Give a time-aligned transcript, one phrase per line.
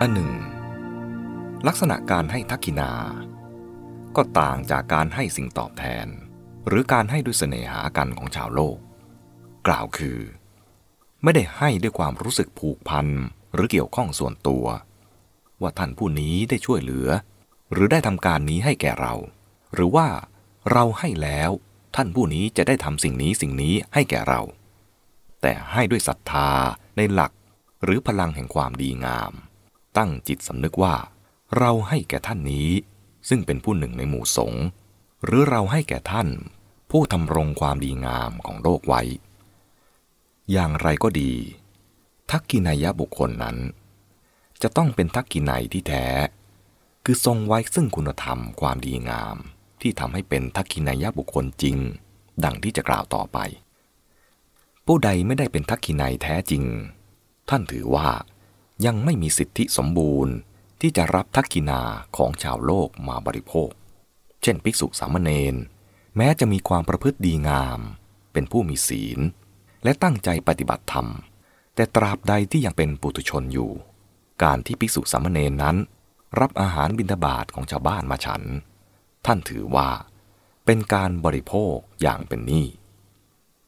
[0.00, 0.32] อันหนึ่ง
[1.66, 2.92] ลักษณะการให้ทักกินา
[4.16, 6.06] ก็ต่างจากการให้สิ่งตอบแทน
[6.68, 8.78] หรือการให้ด้วยเสน่หากันของชาวโลก
[9.66, 10.18] กล่าวคือ
[11.22, 13.06] ไม่ได้ให้ด้วยความรู้สึกผูกพัน
[13.54, 14.64] หรือเกี่ยวข้องส่วนตัว
[15.60, 17.08] ว่าท่านผู้นี้ได้ช่วยเหลือ
[17.72, 19.14] หรือได้ทำการนี้ให้แก่เรา
[19.74, 20.08] หรือว่า
[20.72, 21.50] เราให้แล้ว
[21.96, 24.40] ท่านผู้นี้จะได้ทำสิ่งนี้สิ่งนี้ให้แก่เรา
[25.42, 26.50] แต่ให้ด้วยศรัทธา
[26.96, 27.32] ในหลัก
[27.84, 29.34] หรือพลังแห่งความดีงาม
[29.96, 30.94] ตั้งจิตสำนึกว่า
[31.58, 32.68] เราให้แก่ท่านนี้
[33.28, 34.64] ซึ่งเป็นผู้หนึ่งในหมู่สงฆ์
[35.24, 36.28] หรือเราให้แก่ท่าน
[36.90, 39.02] ผู้ทำรงความดีงามของโลกไว้
[40.52, 41.32] อย่างไรก็ดี
[42.30, 43.56] ทักกินายะบุคคลนั้น
[44.62, 46.06] จะต้องเป็นทักกินัยที่แท้
[47.04, 49.36] คือทรงไว้ซึ่งคุณธรรมความดีงาม
[49.80, 51.76] ที่ทำให้เป็นทักกินายะบุคคลจริง
[52.44, 53.38] ดังที่จะกล่าวต่อไป
[54.86, 56.64] ผู้ใดไม่ได้เป็นทักกินัยแท้จริง
[57.48, 58.08] ท่านถือว่า
[58.86, 60.34] ยังไม่มีสิทธิสมบูรณ์
[60.80, 61.82] ที่จะรับทักกินา
[62.16, 63.70] ของชาวโลกมาบริโภค
[64.42, 65.54] เช่น ภิกษุสามเณร
[66.16, 67.80] แม้จะมีความประพฤติดีงาม
[68.32, 69.20] เป็นผู้มีศีล
[69.84, 71.08] และตั้งใจปฏิบัติธรรม
[71.74, 73.70] แต่ตราบใดที่ยังเป็นปุถุชนอยู่
[74.42, 75.76] การที่ภิกษุสามเณรนั้น
[76.40, 78.42] รับอาหารบิณฑบาตของชาวบ้านมาฉัน
[79.26, 79.88] ท่านถือว่า
[80.64, 82.66] เป็นการบริโภคอย่างเป็นหนี้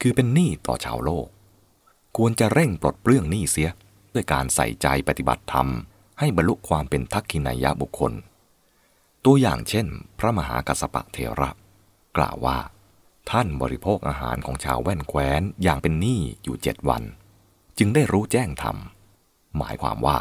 [0.00, 1.26] คือเป็นหนี้ต่อชาวโลก
[2.16, 3.70] ควรจะเร่งปลดเปลื้องหนี้เสีย
[4.14, 5.68] ด้วยการใส่ใจปฏิบัติธรรม
[6.18, 8.12] ให้บรรลุความเป็นทักขินายะบุคคล
[9.24, 9.86] ตัวอย่างเช่น
[10.18, 11.50] พระมหากัสสปะเทระ
[12.16, 12.58] กล่าวว่า
[13.30, 17.02] ท่านบริโภคอาหารของชาวแว่นแคว้นอย่างเป็นหนี้อยู่เจ็ดวัน
[17.78, 18.76] จึงได้รู้แจ้งธรรม
[19.58, 20.18] หมายความว่า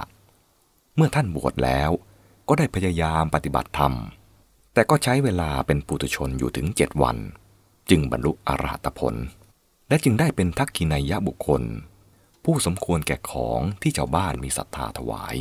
[0.95, 1.91] เมื่อท่านบวชแล้ว
[2.47, 3.93] ก็ได้พยายามปฏิบัติธรรม
[4.73, 7.17] แต่ก็ใช้เวลาเป็นปุถุชนอยู่ถึงเจ็ดวัน
[7.89, 9.15] จึงบรรลุอรหัตผล
[9.89, 11.61] และจึงได้เป็นทักขินายะบุคคล
[12.45, 15.35] ผู้สมควรแก่ของที่ชาวบ้านมีศรัทธาถวาย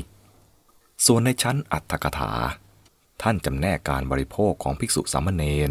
[1.06, 2.32] ส่วนในชั้นอัตถกถา
[3.22, 5.44] ท่านจำแนกการบริโภคของภิกษุสามเณ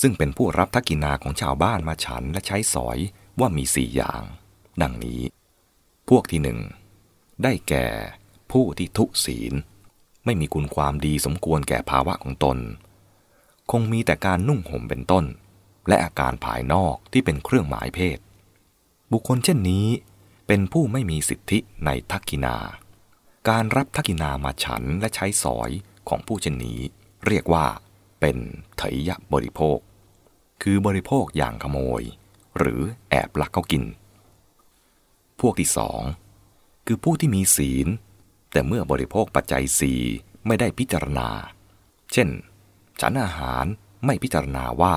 [0.00, 2.98] ซึ่งเป็นผู้รับทักกินาของชาวบ้านมาฉันและใช้สอย
[3.40, 4.22] ว่ามีสี่อย่าง
[4.82, 5.20] ดังนี้
[6.08, 6.58] พวกที่หนึ่ง
[7.42, 7.86] ได้แก่
[8.52, 9.52] ผู้ที่ทุศีล
[10.24, 12.58] ไม่มีคุณความดีสมควรแก่ภาวะของตน
[13.70, 15.24] คงมีแต่การนุ่งห่มเป็นต้น
[15.88, 18.18] และอาการภายนอกที่เป็นเครื่องหมายเพศ
[19.12, 19.86] บุคคลเช่นนี้
[20.46, 22.56] เป็นผู้ไม่มีสิทธิในทักกินา
[23.48, 25.70] การรับทักกินามาฉันและใช้สอย
[26.08, 26.80] ของผู้เช่นนี้
[27.26, 27.66] เรียกว่า
[28.20, 28.36] เป็น
[28.76, 29.78] เถยะบริโภค
[30.62, 32.02] คือบริโภคอย่างขโมย
[32.58, 33.84] หรือแอบลักเขากิน
[35.40, 36.02] พวกที่สอง
[36.86, 37.86] คือผู้ที่มีศีล
[38.52, 39.92] แต่เมื่อบริโภคปัจจัยสี
[40.46, 41.28] ไม่ได้พิจารณา
[42.12, 42.28] เช่น
[43.00, 43.64] ฉันอาหาร
[44.04, 44.96] ไม่พิจารณาว่า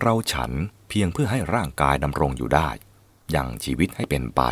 [0.00, 0.52] เราฉัน
[0.88, 2.68] เพียงเพื่อให้ร่างกายดำรงอยู่ได้
[3.34, 4.42] ยังชีวิตให้เป็นไป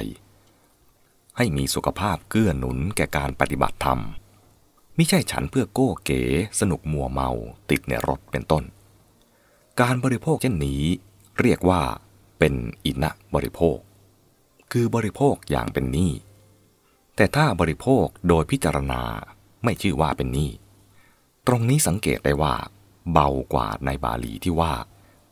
[1.36, 4.00] ให้มีสุขภาพเกื้อหนุนแก่การปฏิบัติธรรม
[4.94, 6.22] ไม่ใช่ฉันเพื่อโก้เก๋
[6.60, 7.30] สนุกมัวเมา
[7.70, 8.64] ติดในรถเป็นต้น
[9.80, 10.82] การบริโภคเช่นนี้
[11.40, 11.82] เรียกว่า
[12.38, 12.54] เป็น
[12.84, 13.78] อินะบริโภค
[14.72, 16.12] คือบริโภคอย่างเป็นหนี้
[17.16, 19.02] แต่ถ้าบริโภคโดยพิจารณา
[19.64, 20.50] ไม่ชื่อว่าเป็นหนี้
[21.46, 22.54] ตรงนี้สังเกตได้ว่า
[23.12, 24.72] เบากว่าในบาลีที่ว่า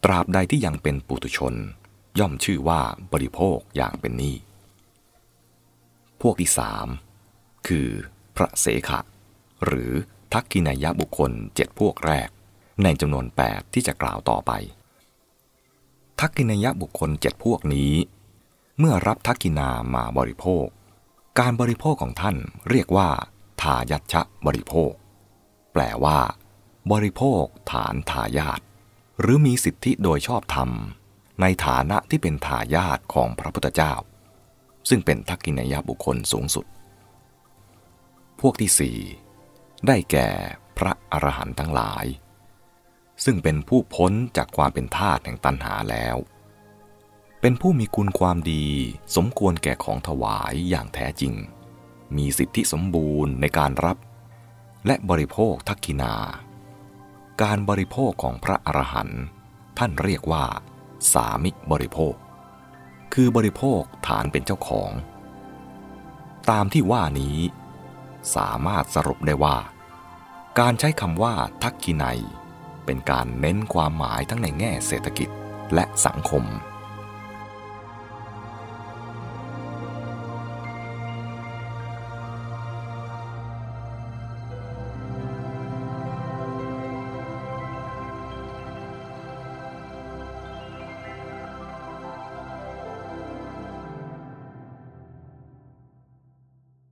[0.04, 1.54] ตราบใดที่ยังเป็นปุถุชน
[2.18, 2.80] ย่อมชื่อว่า
[3.12, 4.36] บริโภคอย่างเป็นหนี้
[6.20, 6.86] พวกที่สาม
[7.66, 7.88] คือ
[8.36, 9.00] พระเสขะ
[9.64, 9.90] หรือ
[10.32, 12.28] ทักกินายะบุคคลเจ็ดพวกแรก
[12.82, 14.52] ในจำนวน 8 ที่จะกล่าวต่อไป
[16.20, 17.92] ทักกินายะบุคคลเจ็ดพวกนี้
[18.78, 20.66] เมื่อรับทักกินามาบริโภค
[21.38, 22.36] การบริโภคของท่าน
[22.70, 23.08] เรียกว่า
[23.62, 24.92] ทายัชะบริโภค
[25.72, 26.18] แปลว่า
[26.92, 28.60] บริโภคฐานทายาท
[29.20, 30.70] หรือมีสิทธิโดยชอบธรรม
[31.40, 33.94] ในฐานะที่เป็นทายาทของพระพุทธเจ้า
[34.88, 36.66] ซึ่งเป็นทักกินายบุคคลสูงสุด
[38.40, 38.98] พวกที่สี่
[39.86, 40.28] ได้แก่
[40.78, 42.04] พระอรหันต์ทั้งหลาย
[43.24, 46.16] ซึ่งเป็นผู้พ้นจากความเป็นทาสแห่งตัณหาแล้ว
[47.40, 48.66] เป็นผู้มีคุณความดี
[49.16, 51.34] สมควรแก่ของถวายอย่างแท้จริง
[52.16, 53.96] มีสิทธิสมบูรณ์ในการรับ
[54.86, 56.14] และบริโภคทักกินา
[57.42, 59.22] การบริโภคของพระอรหันต์
[59.78, 60.44] ท่านเรียกว่า
[61.12, 62.14] สามิบริโภค
[63.14, 64.90] คือบริโภคฐานเป็นเจ้าของ
[66.50, 67.38] ตามที่ว่านี้
[68.36, 69.56] สามารถสรุปได้ว่า
[70.58, 72.20] การใช้คำว่าทักกินัย
[72.84, 75.28] เป็นการเน้นความหมายทั้งในแง่เศรษฐกิจ
[75.74, 76.44] และสังคม